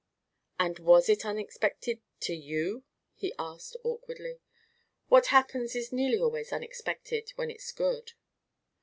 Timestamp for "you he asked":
2.33-3.77